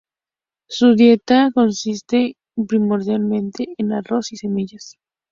Su 0.67 0.95
dieta 0.95 1.51
consiste 1.53 2.35
primordialmente 2.67 3.67
en 3.77 3.91
arroz 3.91 4.31
y 4.33 4.37
semillas. 4.37 4.95